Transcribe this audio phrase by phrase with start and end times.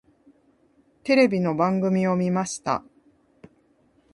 [1.03, 2.83] テレビの番組を見ました。